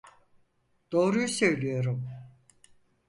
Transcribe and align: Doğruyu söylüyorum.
Doğruyu 0.91 1.27
söylüyorum. 1.27 2.09